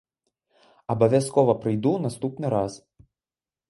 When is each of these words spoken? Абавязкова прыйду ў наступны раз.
Абавязкова 0.95 1.53
прыйду 1.61 1.89
ў 1.95 1.99
наступны 2.09 2.47
раз. 2.59 2.71